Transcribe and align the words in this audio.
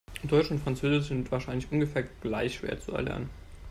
Deutsch 0.23 0.49
und 0.49 0.57
Französisch 0.57 1.09
sind 1.09 1.31
wahrscheinlich 1.31 1.71
ungefähr 1.71 2.01
gleich 2.21 2.55
schwer 2.55 2.79
zu 2.79 2.93
erlernen. 2.93 3.29